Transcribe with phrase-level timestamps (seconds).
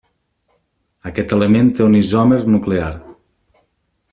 [1.09, 2.91] Aquest element té un isòmer nuclear.